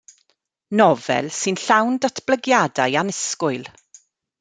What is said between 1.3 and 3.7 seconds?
sy'n llawn datblygiadau annisgwyl.